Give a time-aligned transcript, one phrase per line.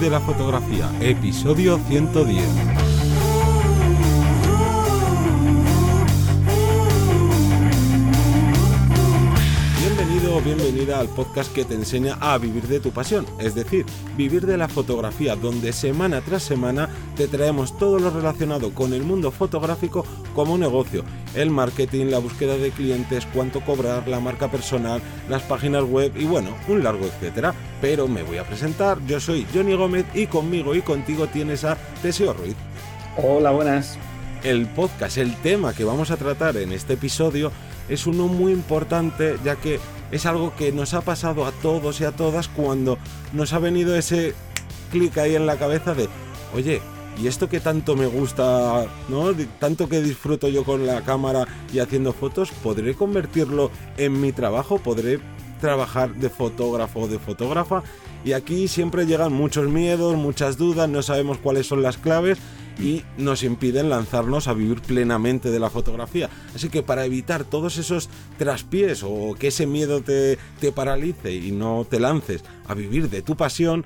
[0.00, 2.44] De la fotografía, episodio 110.
[9.78, 13.86] Bienvenido o bienvenida al podcast que te enseña a vivir de tu pasión, es decir,
[14.16, 19.04] vivir de la fotografía, donde semana tras semana te traemos todo lo relacionado con el
[19.04, 20.04] mundo fotográfico
[20.34, 21.04] como negocio,
[21.34, 26.24] el marketing, la búsqueda de clientes, cuánto cobrar, la marca personal, las páginas web y
[26.24, 27.54] bueno, un largo etcétera.
[27.80, 31.76] Pero me voy a presentar, yo soy Johnny Gómez y conmigo y contigo tienes a
[32.02, 32.56] Teseo Ruiz.
[33.16, 33.98] Hola, buenas.
[34.42, 37.52] El podcast, el tema que vamos a tratar en este episodio
[37.88, 39.78] es uno muy importante ya que
[40.10, 42.98] es algo que nos ha pasado a todos y a todas cuando
[43.32, 44.34] nos ha venido ese
[44.90, 46.08] clic ahí en la cabeza de,
[46.54, 46.82] oye,
[47.20, 49.32] y esto que tanto me gusta, ¿no?
[49.58, 54.78] Tanto que disfruto yo con la cámara y haciendo fotos, ¿podré convertirlo en mi trabajo?
[54.78, 55.20] ¿Podré
[55.60, 57.82] trabajar de fotógrafo o de fotógrafa?
[58.24, 62.38] Y aquí siempre llegan muchos miedos, muchas dudas, no sabemos cuáles son las claves
[62.80, 66.30] y nos impiden lanzarnos a vivir plenamente de la fotografía.
[66.54, 68.08] Así que para evitar todos esos
[68.38, 73.22] traspiés o que ese miedo te, te paralice y no te lances a vivir de
[73.22, 73.84] tu pasión,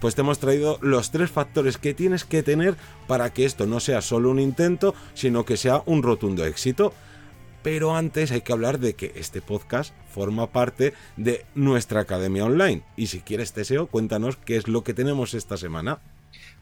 [0.00, 3.80] pues te hemos traído los tres factores que tienes que tener para que esto no
[3.80, 6.92] sea solo un intento, sino que sea un rotundo éxito.
[7.62, 12.82] Pero antes hay que hablar de que este podcast forma parte de nuestra academia online.
[12.96, 15.98] Y si quieres, Teseo, cuéntanos qué es lo que tenemos esta semana.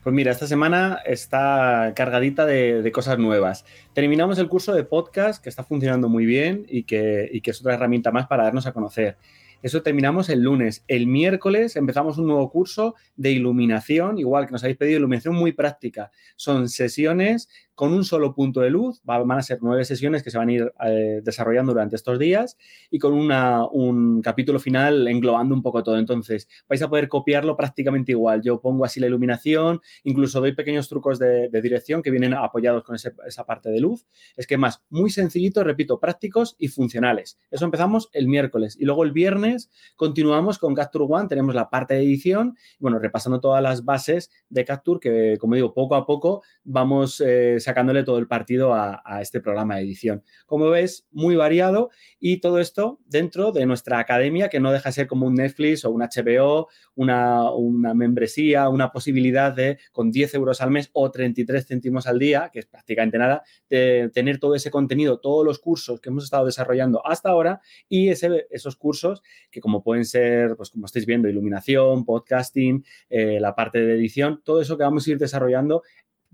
[0.02, 3.64] Pues mira, esta semana está cargadita de, cosas nuevas.
[3.94, 7.60] Terminamos el curso de podcast que está funcionando muy bien y que, y que es
[7.60, 9.16] otra herramienta más para darnos a conocer.
[9.64, 10.84] Eso terminamos el lunes.
[10.88, 15.52] El miércoles empezamos un nuevo curso de iluminación, igual que nos habéis pedido iluminación muy
[15.52, 16.10] práctica.
[16.36, 19.00] Son sesiones con un solo punto de luz.
[19.04, 22.58] Van a ser nueve sesiones que se van a ir eh, desarrollando durante estos días
[22.90, 25.98] y con un capítulo final englobando un poco todo.
[25.98, 28.42] Entonces, vais a poder copiarlo prácticamente igual.
[28.42, 32.94] Yo pongo así la iluminación, incluso doy pequeños trucos de, dirección que vienen apoyados con
[32.96, 34.06] esa parte de luz.
[34.36, 37.38] Es que más, muy sencillito, repito, prácticos y funcionales.
[37.50, 39.53] Eso empezamos el miércoles y luego el viernes
[39.96, 41.28] continuamos con Capture One.
[41.28, 45.72] Tenemos la parte de edición, bueno, repasando todas las bases de Capture que, como digo,
[45.74, 47.22] poco a poco vamos...
[47.24, 50.22] Eh, sacándole todo el partido a, este programa de edición.
[50.46, 54.92] Como ves, muy variado y todo esto dentro de nuestra academia, que no deja de
[54.92, 60.60] ser como un Netflix o un HBO, una, membresía, una posibilidad de, con 10 euros
[60.60, 64.70] al mes o 33 céntimos al día, que es prácticamente nada, de tener todo ese
[64.70, 69.82] contenido, todos los cursos que hemos estado desarrollando hasta ahora y esos cursos que como
[69.82, 74.76] pueden ser, pues como estáis viendo, iluminación, podcasting, eh, la parte de edición, todo eso
[74.76, 75.82] que vamos a ir desarrollando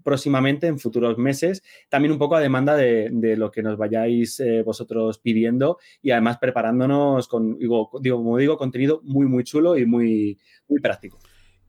[0.02, 4.62] próximamente en futuros meses, también un poco a demanda de, lo que nos vayáis eh,
[4.62, 10.38] vosotros pidiendo y además preparándonos con, digo, como digo, contenido muy, muy chulo y muy,
[10.68, 11.18] muy práctico.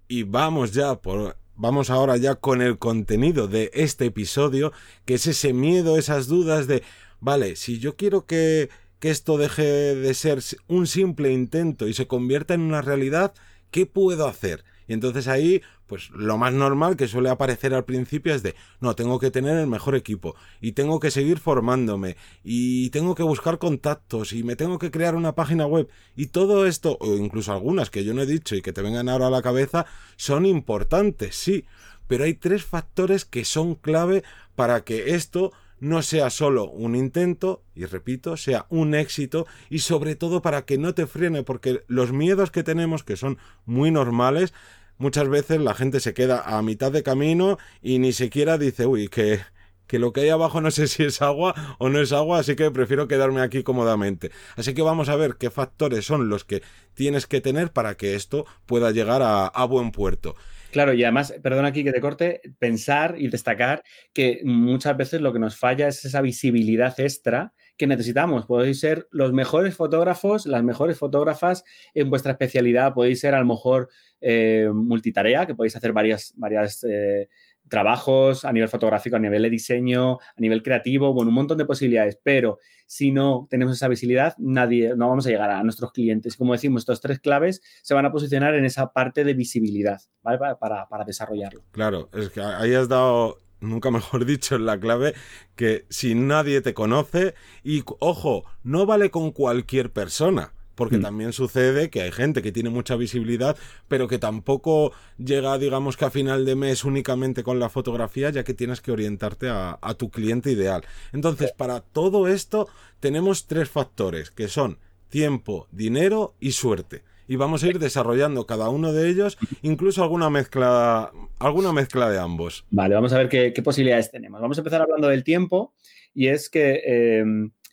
[0.07, 1.37] Y vamos ya por...
[1.53, 4.71] Vamos ahora ya con el contenido de este episodio,
[5.05, 6.81] que es ese miedo, esas dudas de,
[7.19, 8.69] vale, si yo quiero que,
[9.01, 9.63] que esto deje
[9.95, 13.33] de ser un simple intento y se convierta en una realidad,
[13.71, 14.63] ¿qué puedo hacer?
[14.87, 18.95] Y entonces ahí, pues lo más normal que suele aparecer al principio es de, no,
[18.95, 23.57] tengo que tener el mejor equipo y tengo que seguir formándome y tengo que buscar
[23.57, 27.89] contactos y me tengo que crear una página web y todo esto, o incluso algunas
[27.89, 31.35] que yo no he dicho y que te vengan ahora a la cabeza, son importantes,
[31.35, 31.65] sí,
[32.05, 34.23] pero hay tres factores que son clave
[34.55, 40.15] para que esto no sea solo un intento, y repito, sea un éxito, y sobre
[40.15, 44.53] todo para que no te frene, porque los miedos que tenemos, que son muy normales,
[44.99, 49.07] muchas veces la gente se queda a mitad de camino y ni siquiera dice, uy,
[49.07, 49.41] que,
[49.87, 52.55] que lo que hay abajo no sé si es agua o no es agua, así
[52.55, 54.31] que prefiero quedarme aquí cómodamente.
[54.55, 56.61] Así que vamos a ver qué factores son los que
[56.93, 60.35] tienes que tener para que esto pueda llegar a, a buen puerto.
[60.71, 63.83] Claro, y además, perdón aquí que te corte, pensar y destacar
[64.13, 68.45] que muchas veces lo que nos falla es esa visibilidad extra que necesitamos.
[68.45, 72.93] Podéis ser los mejores fotógrafos, las mejores fotógrafas en vuestra especialidad.
[72.93, 73.89] Podéis ser a lo mejor
[74.21, 77.27] eh, multitarea, que podéis hacer varias, varias eh,
[77.69, 81.65] trabajos a nivel fotográfico, a nivel de diseño, a nivel creativo, bueno, un montón de
[81.65, 86.35] posibilidades, pero si no tenemos esa visibilidad, nadie, no vamos a llegar a nuestros clientes.
[86.35, 90.37] Como decimos, estos tres claves se van a posicionar en esa parte de visibilidad, ¿vale?
[90.59, 91.63] Para, para desarrollarlo.
[91.71, 95.13] Claro, es que ahí has dado nunca mejor dicho, la clave
[95.55, 101.01] que si nadie te conoce y ojo, no vale con cualquier persona porque mm.
[101.01, 103.57] también sucede que hay gente que tiene mucha visibilidad,
[103.87, 108.43] pero que tampoco llega, digamos que a final de mes únicamente con la fotografía, ya
[108.43, 110.83] que tienes que orientarte a, a tu cliente ideal.
[111.13, 112.67] Entonces, para todo esto
[112.99, 114.77] tenemos tres factores, que son
[115.11, 117.03] tiempo, dinero y suerte.
[117.27, 122.19] y vamos a ir desarrollando cada uno de ellos, incluso alguna mezcla, alguna mezcla de
[122.19, 122.65] ambos.
[122.71, 124.41] Vale, vamos a ver qué, posibilidades tenemos.
[124.41, 125.73] Vamos a empezar hablando del tiempo
[126.13, 127.23] y es que eh,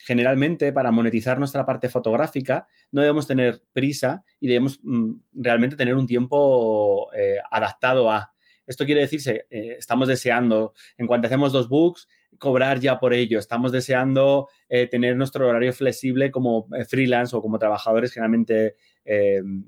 [0.08, 5.94] generalmente para monetizar nuestra parte fotográfica no debemos tener prisa y debemos mm, realmente tener
[5.94, 8.32] un tiempo eh, adaptado a...
[8.66, 12.08] Esto quiere decirse, eh, estamos deseando, en cuanto hacemos dos books,
[12.38, 13.38] cobrar ya por ello.
[13.38, 18.76] Estamos deseando eh, tener nuestro horario flexible como freelance o como trabajadores generalmente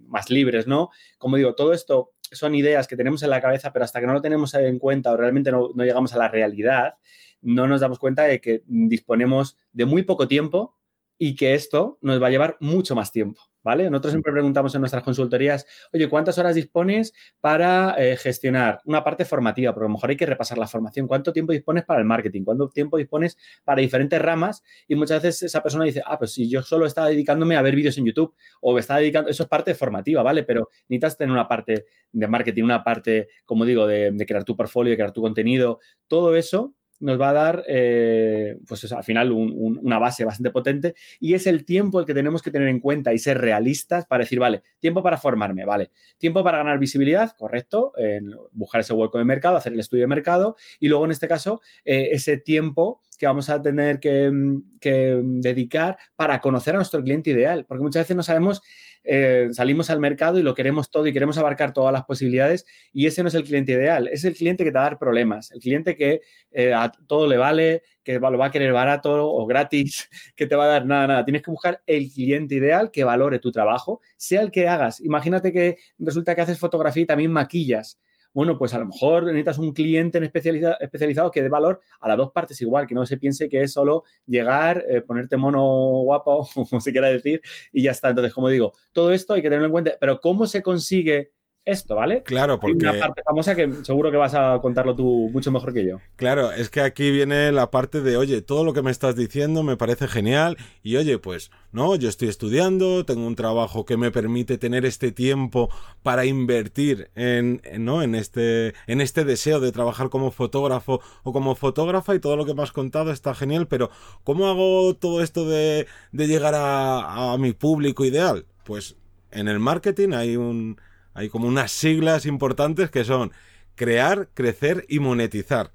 [0.07, 0.91] más libres, ¿no?
[1.17, 4.13] Como digo, todo esto son ideas que tenemos en la cabeza, pero hasta que no
[4.13, 6.95] lo tenemos en cuenta o realmente no llegamos a la realidad,
[7.43, 10.77] no nos damos cuenta de que disponemos de muy poco tiempo
[11.19, 13.91] y que esto nos va a llevar mucho más tiempo, ¿vale?
[13.91, 19.25] Nosotros siempre preguntamos en nuestras consultorías, oye, ¿cuántas horas dispones para eh, gestionar una parte
[19.25, 19.73] formativa?
[19.73, 21.07] Porque a lo mejor hay que repasar la formación.
[21.07, 22.45] ¿Cuánto tiempo dispones para el marketing?
[22.45, 24.63] ¿Cuánto tiempo dispones para diferentes ramas?
[24.89, 27.75] Y muchas veces esa persona dice, ah, pues si yo solo estaba dedicándome a ver
[27.75, 30.43] vídeos en YouTube o me estaba dedicando, eso es parte formativa, ¿vale?
[30.45, 34.57] Pero necesitas tener una parte de marketing, una parte, como digo, de, de crear tu
[34.57, 39.33] portfolio, de crear tu contenido, todo eso nos va a dar, eh, pues al final,
[39.33, 43.13] una base bastante potente y es el tiempo el que tenemos que tener en cuenta
[43.13, 47.93] y ser realistas para decir, vale, tiempo para formarme, vale, tiempo para ganar visibilidad, correcto,
[47.97, 51.29] en buscar ese hueco de mercado, hacer el estudio de mercado y luego, en este
[51.29, 54.33] caso, eh, ese tiempo que vamos a tener que,
[54.81, 58.63] que dedicar para conocer a nuestro cliente ideal, porque muchas veces no sabemos
[59.05, 63.07] eh, salimos al mercado y lo queremos todo y queremos abarcar todas las posibilidades y
[63.07, 65.51] ese no es el cliente ideal, es el cliente que te va a dar problemas,
[65.53, 69.47] el cliente que eh, a todo le vale, que lo va a querer barato o
[69.47, 71.25] gratis, que te va a dar nada, nada.
[71.27, 75.01] Tienes que buscar el cliente ideal que valore tu trabajo, sea el que hagas.
[75.01, 78.01] Imagínate que resulta que haces fotografía y también maquillas
[78.33, 82.31] bueno, pues a lo mejor necesitas un cliente especializado, que dé valor a las dos
[82.33, 85.63] partes igual, que no se piense que es solo llegar, eh, ponerte mono
[86.03, 87.41] guapo, como se quiera decir,
[87.73, 88.11] y ya está.
[88.11, 91.33] Entonces, como digo, todo esto hay que tenerlo en cuenta, pero ¿cómo se consigue
[91.71, 92.23] esto, ¿vale?
[92.23, 92.87] Claro, porque...
[92.87, 95.99] Hay una parte famosa que seguro que vas a contarlo tú mucho mejor que yo.
[96.17, 99.63] Claro, es que aquí viene la parte de, oye, todo lo que me estás diciendo
[99.63, 104.11] me parece genial y oye, pues, no, yo estoy estudiando, tengo un trabajo que me
[104.11, 105.71] permite tener este tiempo
[106.03, 108.03] para invertir en, ¿no?
[108.03, 112.45] en, este, en este deseo de trabajar como fotógrafo o como fotógrafa y todo lo
[112.45, 113.91] que me has contado está genial, pero
[114.25, 118.47] ¿cómo hago todo esto de, de llegar a, a mi público ideal?
[118.65, 118.97] Pues
[119.31, 120.81] en el marketing hay un
[121.21, 123.33] hay como unas siglas importantes que son
[123.75, 125.71] crear, crecer y monetizar.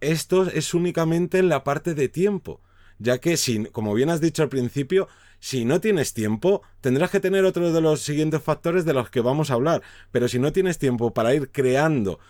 [0.00, 2.60] Esto es únicamente en la parte de tiempo,
[3.00, 5.08] ya que si, como bien has dicho al principio,
[5.40, 9.20] si no tienes tiempo, tendrás que tener otro de los siguientes factores de los que
[9.20, 9.82] vamos a hablar.
[10.12, 12.20] Pero si no tienes tiempo para ir creando,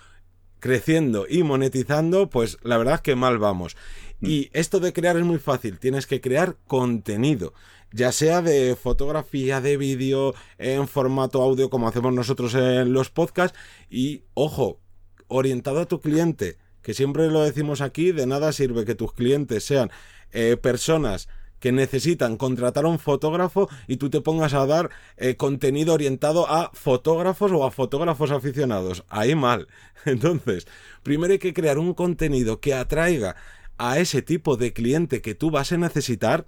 [0.59, 3.77] creciendo y monetizando, pues la verdad es que mal vamos.
[4.21, 4.27] Mm.
[4.27, 7.53] Y esto de crear es muy fácil, tienes que crear contenido
[7.93, 13.59] ya sea de fotografía, de vídeo, en formato audio como hacemos nosotros en los podcasts
[13.91, 14.81] y, ojo,
[15.29, 19.65] orientado a tu cliente, que siempre lo decimos aquí, de nada sirve que tus clientes
[19.65, 19.91] sean
[20.33, 21.29] eh, personas
[21.61, 26.49] que necesitan contratar a un fotógrafo y tú te pongas a dar eh, contenido orientado
[26.49, 29.05] a fotógrafos o a fotógrafos aficionados.
[29.09, 29.69] Ahí mal.
[30.05, 30.67] Entonces,
[31.03, 33.37] primero hay que crear un contenido que atraiga
[33.79, 36.47] a ese tipo de cliente que tú vas a necesitar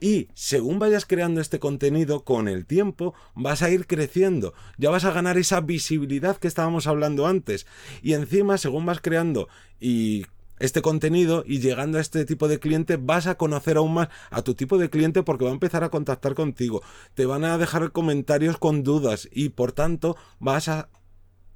[0.00, 5.04] y según vayas creando este contenido con el tiempo vas a ir creciendo, ya vas
[5.04, 7.66] a ganar esa visibilidad que estábamos hablando antes.
[8.02, 9.48] Y encima según vas creando
[9.80, 10.26] y
[10.58, 14.42] este contenido y llegando a este tipo de cliente vas a conocer aún más a
[14.42, 16.82] tu tipo de cliente porque va a empezar a contactar contigo,
[17.14, 20.88] te van a dejar comentarios con dudas y por tanto vas a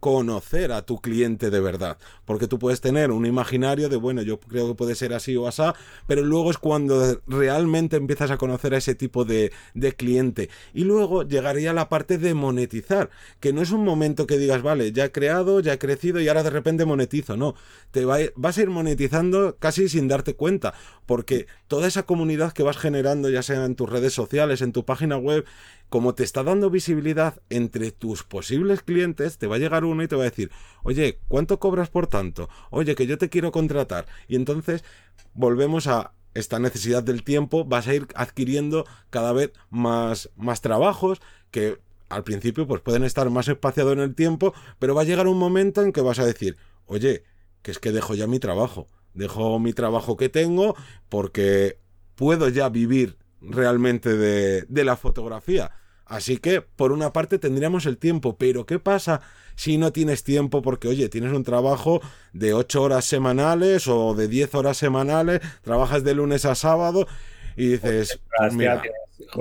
[0.01, 1.99] conocer a tu cliente de verdad.
[2.25, 5.47] Porque tú puedes tener un imaginario de, bueno, yo creo que puede ser así o
[5.47, 5.61] así,
[6.07, 10.49] pero luego es cuando realmente empiezas a conocer a ese tipo de, de cliente.
[10.73, 14.93] Y luego llegaría la parte de monetizar, que no es un momento que digas, vale,
[14.93, 17.37] ya he creado, ya he crecido y ahora de repente monetizo.
[17.37, 17.55] No,
[17.91, 20.75] te vas a ir monetizando casi sin darte cuenta,
[21.07, 24.85] porque toda esa comunidad que vas generando, ya sea en tus redes sociales, en tu
[24.85, 25.45] página web,
[25.91, 30.09] como te está dando visibilidad entre tus posibles clientes, te va a llegar uno y
[30.09, 30.51] te va a decir,
[30.85, 32.49] oye, ¿cuánto cobras por tanto?
[32.71, 34.07] Oye, que yo te quiero contratar.
[34.29, 34.85] Y entonces
[35.35, 41.21] volvemos a esta necesidad del tiempo, vas a ir adquiriendo cada vez más, más trabajos
[41.51, 45.27] que al principio pues pueden estar más espaciados en el tiempo, pero va a llegar
[45.27, 46.57] un momento en que vas a decir,
[46.87, 47.25] oye,
[47.63, 50.77] que es que dejo ya mi trabajo, dejo mi trabajo que tengo
[51.09, 51.79] porque
[52.15, 55.73] puedo ya vivir realmente de, de la fotografía.
[56.11, 59.21] Así que, por una parte, tendríamos el tiempo, pero ¿qué pasa
[59.55, 60.61] si no tienes tiempo?
[60.61, 62.01] Porque, oye, tienes un trabajo
[62.33, 67.07] de 8 horas semanales o de 10 horas semanales, trabajas de lunes a sábado
[67.57, 68.21] y dices,
[68.55, 68.83] mira,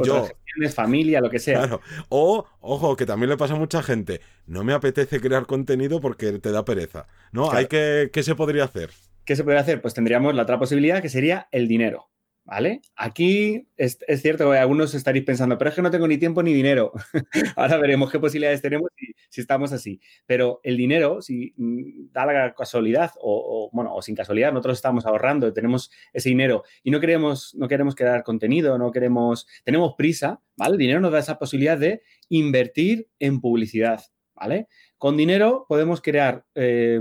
[0.03, 0.27] yo
[0.71, 1.61] familia, lo que sea.
[1.61, 1.81] Claro.
[2.09, 6.33] O, ojo, que también le pasa a mucha gente, no me apetece crear contenido porque
[6.33, 7.07] te da pereza.
[7.31, 7.51] ¿No?
[7.51, 8.91] Hay que, ¿Qué se podría hacer?
[9.25, 9.81] ¿Qué se puede hacer?
[9.81, 12.09] Pues tendríamos la otra posibilidad que sería el dinero.
[12.49, 12.81] ¿Vale?
[12.95, 16.51] Aquí es, cierto que algunos estaréis pensando, pero es que no tengo ni tiempo ni
[16.51, 16.91] dinero.
[17.55, 20.01] Ahora veremos qué posibilidades tenemos si, si, estamos así.
[20.25, 25.05] Pero el dinero, si mm, da la casualidad, o, bueno, o sin casualidad, nosotros estamos
[25.05, 30.41] ahorrando, tenemos ese dinero y no queremos, no queremos crear contenido, no queremos, tenemos prisa,
[30.57, 30.71] ¿vale?
[30.71, 34.01] El dinero nos da esa posibilidad de invertir en publicidad,
[34.33, 34.67] ¿vale?
[34.97, 36.99] Con dinero podemos crear eh,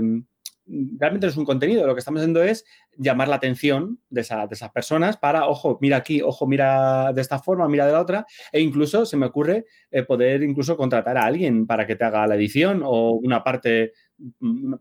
[0.69, 2.65] realmente no es un contenido, lo que estamos haciendo es
[2.99, 7.67] llamar la atención de, esas personas para, ojo, mira aquí, ojo, mira de esta forma,
[7.69, 11.65] mira de la otra, e incluso se me ocurre eh, poder incluso contratar a alguien
[11.65, 13.93] para que te haga la edición o una parte,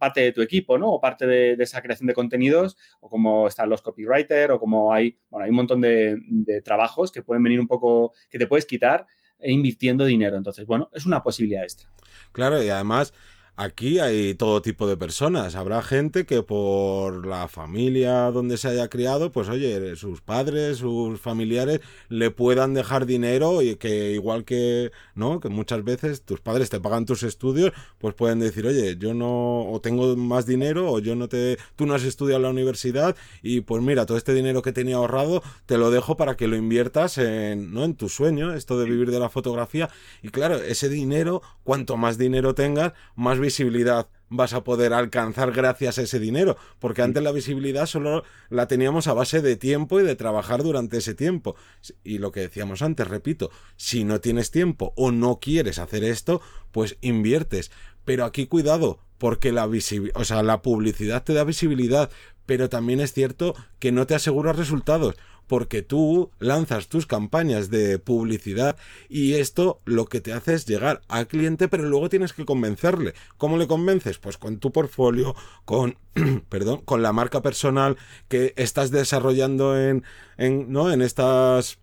[0.00, 0.90] parte de tu equipo, ¿no?
[0.90, 5.16] O parte de, esa creación de contenidos, o como están los copywriters, o como hay,
[5.30, 8.66] bueno, hay un montón de, de trabajos que pueden venir un poco, que te puedes
[8.66, 9.06] quitar
[9.38, 10.36] e invirtiendo dinero.
[10.36, 11.88] Entonces, bueno, es una posibilidad extra.
[12.32, 13.14] Claro, y además
[13.60, 15.56] Aquí hay todo tipo de personas.
[15.56, 21.20] Habrá gente que por la familia donde se haya criado, pues oye, sus padres, sus
[21.20, 25.40] familiares le puedan dejar dinero y que igual que, ¿no?
[25.40, 29.68] Que muchas veces tus padres te pagan tus estudios, pues pueden decir, oye, yo no,
[29.68, 33.16] o tengo más dinero, o yo no te, tú no has estudiado en la universidad
[33.42, 36.54] y pues mira, todo este dinero que tenía ahorrado te lo dejo para que lo
[36.54, 37.82] inviertas en, ¿no?
[37.82, 39.90] En tu sueño, esto de vivir de la fotografía.
[40.22, 45.98] Y claro, ese dinero, cuanto más dinero tengas, más visibilidad vas a poder alcanzar gracias
[45.98, 50.02] a ese dinero, porque antes la visibilidad solo la teníamos a base de tiempo y
[50.04, 51.56] de trabajar durante ese tiempo.
[52.04, 56.42] Y lo que decíamos antes, repito, si no tienes tiempo o no quieres hacer esto,
[56.72, 57.70] pues inviertes.
[58.04, 62.10] Pero aquí cuidado, porque la o sea, la publicidad te da visibilidad,
[62.44, 65.16] pero también es cierto que no te asegura resultados
[65.48, 68.76] porque tú lanzas tus campañas de publicidad
[69.08, 73.14] y esto lo que te hace es llegar al cliente, pero luego tienes que convencerle.
[73.38, 74.18] ¿Cómo le convences?
[74.18, 75.96] Pues con tu portfolio, con
[76.48, 77.96] perdón, con la marca personal
[78.28, 80.04] que estás desarrollando en,
[80.36, 80.92] en ¿no?
[80.92, 81.78] en estas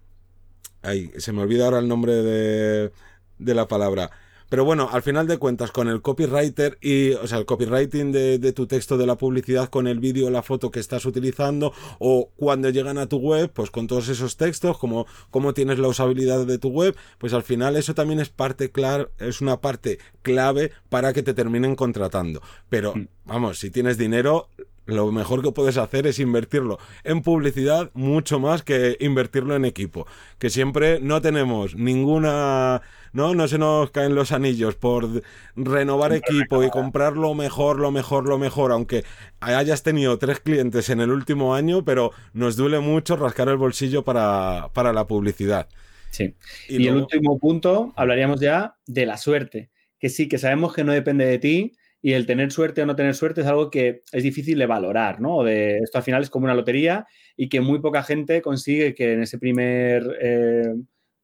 [0.81, 2.91] ay, se me olvida ahora el nombre de
[3.37, 4.11] de la palabra
[4.49, 8.53] pero bueno, al final de cuentas, con el copywriter y, o sea, el copywriting de,
[8.53, 12.69] tu texto de la publicidad con el vídeo la foto que estás utilizando, o cuando
[12.69, 16.57] llegan a tu web, pues con todos esos textos, como, como tienes la usabilidad de
[16.57, 21.13] tu web, pues al final eso también es parte clave, es una parte clave para
[21.13, 22.41] que te terminen contratando.
[22.69, 23.07] Pero, mm.
[23.25, 24.49] vamos, si tienes dinero,
[24.85, 30.07] lo mejor que puedes hacer es invertirlo en publicidad mucho más que invertirlo en equipo.
[30.39, 32.81] Que siempre no tenemos ninguna
[33.15, 35.23] no, no se nos caen los anillos por
[35.55, 39.05] renovar equipo y comprar lo mejor, lo mejor, lo mejor, aunque
[39.39, 44.03] hayas tenido tres clientes en el último año, pero nos duele mucho rascar el bolsillo
[44.03, 45.69] para, la publicidad.
[46.11, 46.35] Sí.
[46.67, 50.91] Y, el último punto, hablaríamos ya de la suerte, que sí, que sabemos que no
[50.91, 54.21] depende de ti, y el tener suerte o no tener suerte es algo que es
[54.21, 55.43] difícil de valorar, ¿no?
[55.43, 59.13] De, esto al final es como una lotería y que muy poca gente consigue que
[59.13, 60.75] en ese primer eh,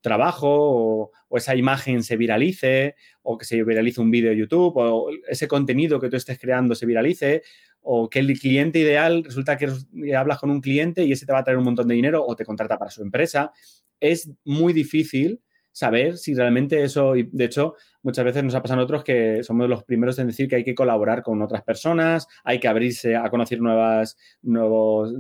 [0.02, 5.12] trabajo o, esa imagen se viralice o que se viralice un vídeo de YouTube o
[5.28, 7.44] ese contenido que tú estés creando se viralice
[7.82, 9.70] o que el cliente ideal resulta que
[10.18, 12.36] hablas con un cliente y ese te va a traer un montón de dinero o
[12.36, 13.52] te contrata para su empresa.
[14.00, 18.82] Es muy difícil saber si realmente eso, y de hecho, muchas veces nos ha pasado
[18.82, 22.28] a otros que somos los primeros en decir que hay que colaborar con otras personas,
[22.44, 25.14] hay que abrirse a conocer nuevas, nuevos,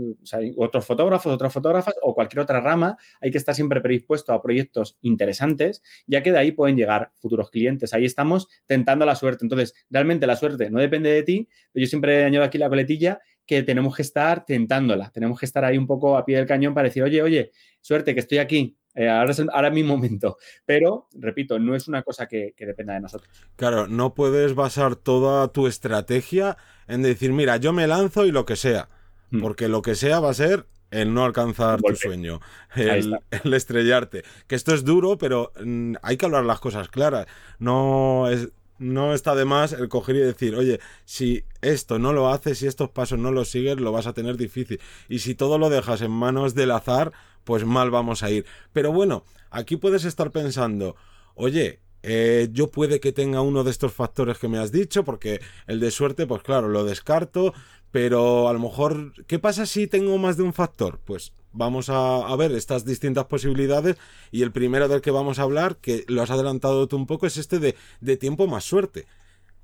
[0.57, 4.97] otros fotógrafos, otras fotógrafas o cualquier otra rama, hay que estar siempre predispuesto a proyectos
[5.01, 7.93] interesantes, ya que de ahí pueden llegar futuros clientes.
[7.93, 9.45] Ahí estamos tentando la suerte.
[9.45, 13.19] Entonces, realmente la suerte no depende de ti, pero yo siempre añado aquí la coletilla
[13.45, 16.73] que tenemos que estar tentándola, tenemos que estar ahí un poco a pie del cañón
[16.73, 20.37] para decir, oye, oye, suerte que estoy aquí, eh, ahora, es, ahora mi momento.
[20.65, 23.29] Pero, repito, no es una cosa que, dependa de nosotros.
[23.55, 26.57] Claro, no puedes basar toda tu estrategia
[26.87, 28.89] en decir, mira, yo me lanzo y lo que sea.
[29.29, 29.41] Hmm.
[29.41, 32.41] Porque lo que sea va a ser el no alcanzar tu sueño,
[32.75, 33.17] el,
[33.53, 34.23] estrellarte.
[34.47, 37.27] Que esto es duro, pero mm, hay que hablar las cosas claras.
[37.57, 38.49] No es,
[38.81, 42.67] no está de más el coger y decir, oye, si esto no lo haces, si
[42.67, 44.81] estos pasos no los sigues, lo vas a tener difícil.
[45.07, 47.11] Y si todo lo dejas en manos del azar,
[47.43, 48.45] pues mal vamos a ir.
[48.73, 50.95] Pero bueno, aquí puedes estar pensando,
[51.35, 55.41] oye, eh, yo puede que tenga uno de estos factores que me has dicho, porque
[55.67, 57.53] el de suerte, pues claro, lo descarto,
[57.91, 60.99] pero a lo mejor, ¿qué pasa si tengo más de un factor?
[61.05, 63.97] Pues vamos a, ver estas distintas posibilidades
[64.31, 67.27] y el primero del que vamos a hablar, que lo has adelantado tú un poco,
[67.27, 69.05] es este de, de tiempo más suerte.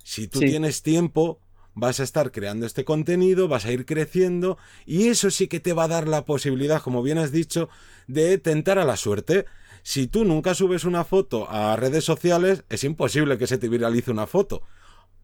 [0.04, 1.40] Si tú tienes tiempo,
[1.74, 5.74] vas a estar creando este contenido, vas a ir creciendo y eso sí que te
[5.74, 7.70] va a dar la posibilidad, como bien has dicho,
[8.08, 9.46] de tentar a la suerte.
[9.84, 14.12] Si tú nunca subes una foto a redes sociales, es imposible que se te viralice
[14.12, 14.64] una foto.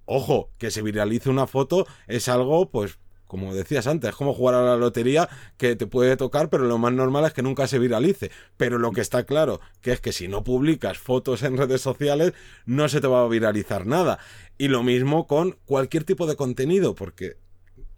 [0.05, 3.00] Ojo, que se viralice una foto es algo, pues,
[3.33, 6.77] como decías antes, es como jugar a la lotería que te puede tocar, pero lo
[6.77, 8.29] más normal es que nunca se viralice.
[8.57, 12.33] Pero lo que está claro, que es que si no publicas fotos en redes sociales,
[12.67, 14.19] no se te va a viralizar nada.
[14.59, 17.37] Y lo mismo con cualquier tipo de contenido, porque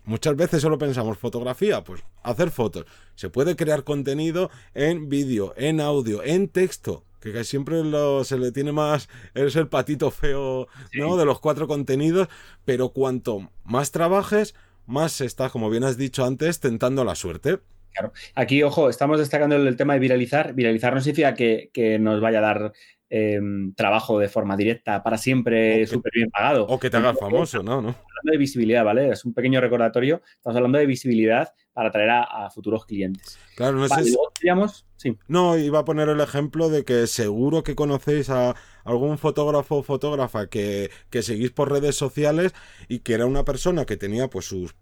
[0.05, 2.85] Muchas veces solo pensamos fotografía, pues hacer fotos.
[3.15, 7.81] Se puede crear contenido en vídeo, en audio, en texto, que siempre
[8.23, 11.17] se le tiene más, es el patito feo, ¿no?
[11.17, 12.27] De los cuatro contenidos,
[12.65, 14.53] pero cuanto más trabajes,
[14.85, 17.59] más estás, como bien has dicho antes, tentando la suerte.
[17.93, 18.11] Claro.
[18.35, 20.53] Aquí, ojo, estamos destacando el tema de viralizar.
[20.53, 22.73] Viralizar no significa que, que nos vaya a dar
[23.07, 26.65] Em, trabajo de forma directa para siempre súper bien pagado.
[26.65, 27.79] O que te hagas famoso, ¿no?
[27.79, 27.89] ¿no?
[27.89, 29.09] Hablando de visibilidad, ¿vale?
[29.09, 30.23] Es un pequeño recordatorio.
[30.37, 33.37] Estamos hablando de visibilidad para atraer a, futuros clientes.
[33.55, 34.03] Claro, no sé
[34.95, 35.17] sí.
[35.27, 39.83] No, iba a poner el ejemplo de que seguro que conocéis a algún fotógrafo o
[39.83, 42.53] fotógrafa que, que seguís por redes sociales
[42.87, 44.73] y que era una persona que tenía pues sus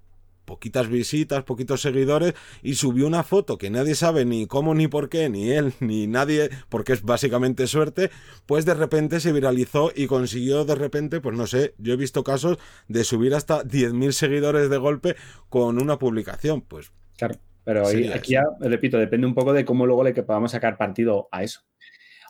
[0.45, 5.09] poquitas visitas, poquitos seguidores y subió una foto que nadie sabe ni cómo ni por
[5.09, 8.12] qué, ni él ni nadie, porque es básicamente suerte,
[8.45, 12.23] pues de repente se viralizó y consiguió de repente, pues no sé, yo he visto
[12.23, 12.57] casos
[12.88, 15.15] de subir hasta 10.000 seguidores de golpe
[15.50, 16.91] con una publicación, pues...
[17.17, 21.29] Claro, pero aquí ya, repito, depende un poco de cómo luego le podamos sacar partido
[21.31, 21.62] a eso.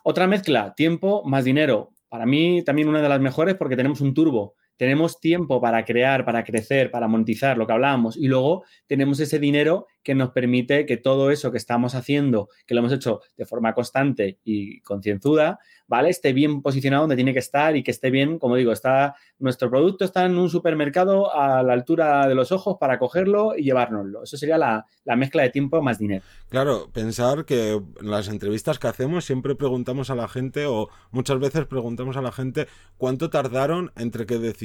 [0.04, 1.92] Otra mezcla, tiempo más dinero.
[2.10, 6.26] Para mí también una de las mejores porque tenemos un turbo tenemos tiempo para crear,
[6.26, 10.86] para crecer, para monetizar, lo que hablábamos, y luego tenemos ese dinero que nos permite
[10.86, 15.60] que todo eso que estamos haciendo, que lo hemos hecho de forma constante y concienzuda,
[15.88, 16.10] ¿vale?
[16.10, 19.70] Esté bien posicionado donde tiene que estar y que esté bien, como digo, está nuestro
[19.70, 24.24] producto está en un supermercado a la altura de los ojos para cogerlo y llevárnoslo.
[24.24, 26.24] Eso sería la, la mezcla de tiempo más dinero.
[26.50, 31.40] Claro, pensar que en las entrevistas que hacemos siempre preguntamos a la gente o muchas
[31.40, 34.63] veces preguntamos a la gente cuánto tardaron entre que decidieron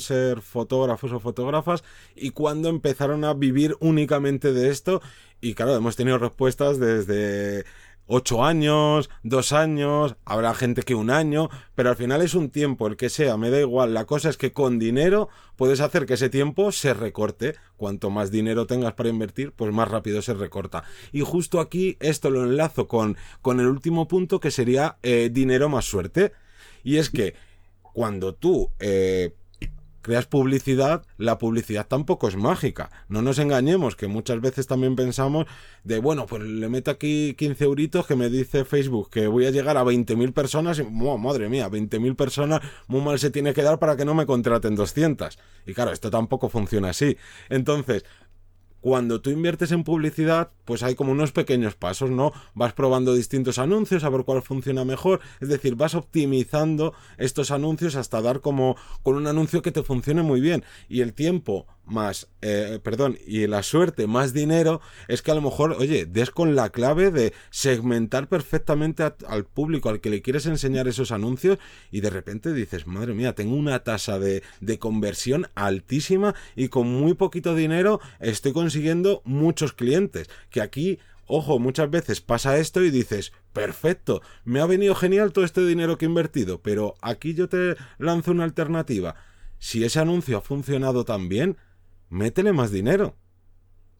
[0.00, 5.02] ser fotógrafos o fotógrafas y cuándo empezaron a vivir únicamente de esto.
[5.40, 7.64] Y claro, hemos tenido respuestas desde
[8.06, 12.86] ocho años, dos años, habrá gente que un año, pero al final es un tiempo,
[12.86, 13.94] el que sea, me da igual.
[13.94, 17.54] La cosa es que con dinero puedes hacer que ese tiempo se recorte.
[17.76, 20.84] Cuanto más dinero tengas para invertir, pues más rápido se recorta.
[21.10, 25.68] Y justo aquí esto lo enlazo con, con el último punto que sería eh, dinero
[25.68, 26.32] más suerte.
[26.84, 27.34] Y es que
[27.92, 29.34] cuando tú eh,
[30.02, 32.90] creas publicidad, la publicidad tampoco es mágica.
[33.08, 35.46] No nos engañemos, que muchas veces también pensamos
[35.84, 39.50] de, bueno, pues le meto aquí 15 euritos que me dice Facebook que voy a
[39.50, 43.78] llegar a 20.000 personas y, madre mía, 20.000 personas, muy mal se tiene que dar
[43.78, 45.38] para que no me contraten 200.
[45.66, 47.16] Y claro, esto tampoco funciona así.
[47.48, 48.04] Entonces,
[48.82, 52.32] cuando tú inviertes en publicidad, pues hay como unos pequeños pasos, ¿no?
[52.52, 57.94] Vas probando distintos anuncios a ver cuál funciona mejor, es decir, vas optimizando estos anuncios
[57.94, 62.28] hasta dar como con un anuncio que te funcione muy bien y el tiempo más,
[62.40, 66.54] eh, perdón, y la suerte más dinero, es que a lo mejor, oye, des con
[66.54, 71.58] la clave de segmentar perfectamente al público al que le quieres enseñar esos anuncios
[71.90, 76.88] y de repente dices, madre mía, tengo una tasa de, de conversión altísima y con
[76.88, 82.90] muy poquito dinero estoy consiguiendo muchos clientes, que aquí Ojo, muchas veces pasa esto y
[82.90, 87.48] dices, perfecto, me ha venido genial todo este dinero que he invertido, pero aquí yo
[87.48, 89.14] te lanzo una alternativa.
[89.58, 91.56] Si ese anuncio ha funcionado tan bien,
[92.12, 93.16] métele más dinero.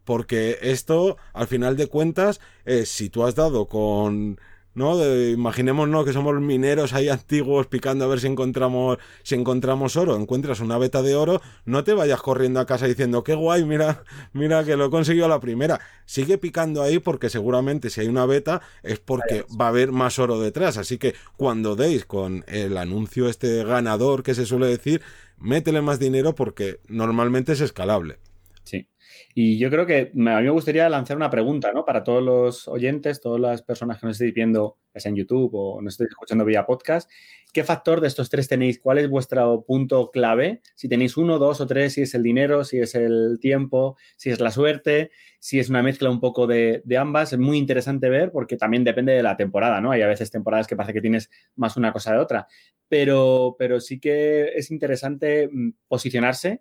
[0.05, 4.39] Porque esto, al final de cuentas, es si tú has dado con
[4.75, 5.03] ¿no?
[5.05, 10.17] imaginémonos que somos mineros ahí antiguos picando a ver si encontramos, si encontramos oro.
[10.17, 14.05] Encuentras una veta de oro, no te vayas corriendo a casa diciendo, qué guay, mira,
[14.33, 15.81] mira que lo he conseguido a la primera.
[16.07, 20.19] Sigue picando ahí porque seguramente si hay una beta es porque va a haber más
[20.19, 20.77] oro detrás.
[20.77, 25.03] Así que cuando deis con el anuncio este ganador que se suele decir,
[25.43, 28.19] métele más dinero porque normalmente es escalable.
[28.65, 28.89] Sí.
[29.35, 31.85] Y yo creo que a mí me gustaría lanzar una pregunta, ¿no?
[31.85, 35.81] Para todos los oyentes, todas las personas que nos estéis viendo, es en YouTube o
[35.81, 37.11] nos estéis escuchando vía podcast,
[37.53, 38.79] ¿qué factor de estos tres tenéis?
[38.79, 40.61] ¿Cuál es vuestro punto clave?
[40.75, 44.29] Si tenéis uno, dos o tres, si es el dinero, si es el tiempo, si
[44.29, 47.33] es la suerte, si es una mezcla un poco de, de ambas.
[47.33, 49.93] Es muy interesante ver porque también depende de la temporada, ¿no?
[49.93, 52.47] Hay a veces temporadas que parece que tienes más una cosa de otra,
[52.89, 56.61] pero, pero sí que es interesante mm, posicionarse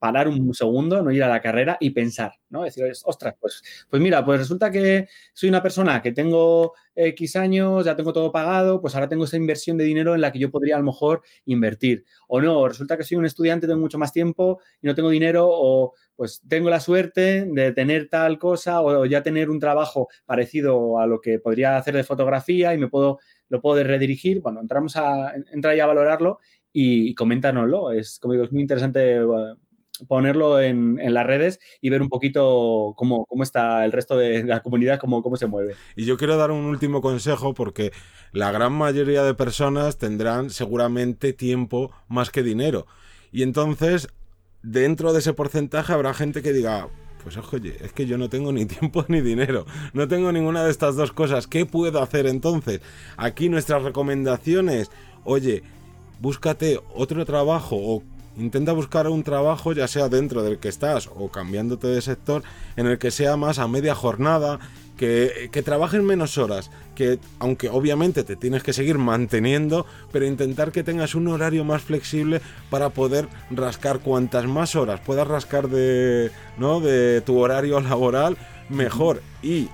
[0.00, 2.64] parar un segundo, no ir a la carrera y pensar, ¿no?
[2.64, 7.84] Decir, ostras, pues, pues mira, pues resulta que soy una persona que tengo X años,
[7.84, 10.50] ya tengo todo pagado, pues ahora tengo esa inversión de dinero en la que yo
[10.50, 12.04] podría a lo mejor invertir.
[12.28, 15.46] O no, resulta que soy un estudiante, tengo mucho más tiempo y no tengo dinero,
[15.50, 20.98] o pues tengo la suerte de tener tal cosa, o ya tener un trabajo parecido
[20.98, 23.18] a lo que podría hacer de fotografía y me puedo,
[23.50, 24.40] lo puedo redirigir.
[24.40, 26.38] Bueno, entramos a, entra ya a valorarlo
[26.72, 27.92] y, coméntanoslo.
[27.92, 29.18] Es, como digo, es muy interesante
[30.08, 34.62] ponerlo en, las redes y ver un poquito cómo, cómo está el resto de la
[34.62, 35.74] comunidad, cómo, cómo se mueve.
[35.96, 37.92] Y yo quiero dar un último consejo porque
[38.32, 42.86] la gran mayoría de personas tendrán seguramente tiempo más que dinero.
[43.32, 44.08] Y entonces,
[44.62, 46.88] dentro de ese porcentaje habrá gente que diga,
[47.22, 50.70] pues oye, es que yo no tengo ni tiempo ni dinero, no tengo ninguna de
[50.70, 52.80] estas dos cosas, ¿qué puedo hacer entonces?
[53.16, 54.90] Aquí nuestras recomendaciones,
[55.24, 55.62] oye,
[56.20, 58.02] búscate otro trabajo o
[58.36, 62.42] Intenta buscar un trabajo, ya sea dentro del que estás o cambiándote de sector,
[62.76, 64.60] en el que sea más a media jornada,
[64.96, 70.72] que, que trabajes menos horas, que aunque obviamente te tienes que seguir manteniendo, pero intentar
[70.72, 76.30] que tengas un horario más flexible para poder rascar cuantas más horas puedas rascar de,
[76.58, 76.80] ¿no?
[76.80, 78.36] de tu horario laboral,
[78.68, 79.22] mejor.
[79.42, 79.68] Y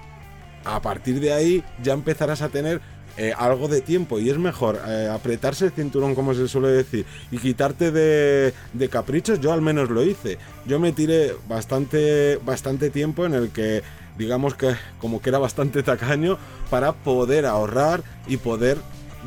[0.64, 2.80] a partir de ahí ya empezarás a tener
[3.18, 7.06] eh, algo de tiempo y es mejor eh, apretarse el cinturón, como se suele decir,
[7.30, 8.52] y quitarte de,
[8.90, 9.40] caprichos.
[9.40, 10.38] Yo al menos lo hice.
[10.66, 13.82] Yo me tiré bastante, bastante tiempo en el que,
[14.18, 16.36] digamos que como que era bastante tacaño,
[16.68, 18.76] para poder ahorrar y poder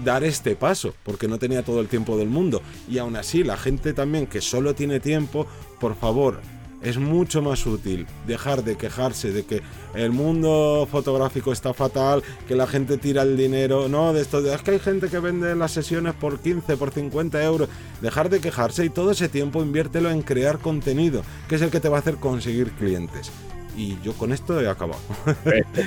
[0.06, 2.62] dar este paso, porque no tenía todo el tiempo del mundo.
[2.88, 5.48] Y aún así, la gente también que solo tiene tiempo,
[5.80, 6.42] por favor,
[6.82, 9.62] es mucho más útil dejar de quejarse de que
[9.94, 14.54] el mundo fotográfico está fatal, que la gente tira el dinero, no, de esto, de,
[14.54, 17.70] es que hay gente que vende las sesiones por 15, por 50 euros,
[18.02, 21.80] dejar de quejarse y todo ese tiempo inviértelo en crear contenido, que es el que
[21.80, 23.32] te va a hacer conseguir clientes.
[23.76, 25.00] Y yo con esto he acabado.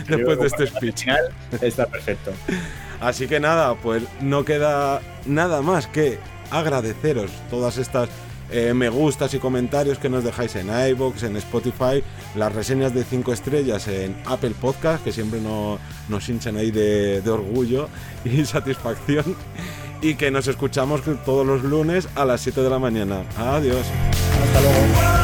[0.09, 1.09] Después de este speech.
[1.61, 2.33] Está perfecto.
[3.01, 6.19] Así que nada, pues no queda nada más que
[6.51, 8.09] agradeceros todas estas
[8.51, 12.03] eh, me gustas y comentarios que nos dejáis en iBox, en Spotify,
[12.35, 17.31] las reseñas de 5 estrellas en Apple Podcast, que siempre nos hinchan ahí de, de
[17.31, 17.89] orgullo
[18.25, 19.37] y satisfacción.
[20.01, 23.23] Y que nos escuchamos todos los lunes a las 7 de la mañana.
[23.39, 23.87] Adiós.
[24.43, 25.22] Hasta luego.